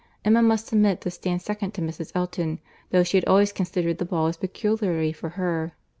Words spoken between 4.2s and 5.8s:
as peculiarly for her.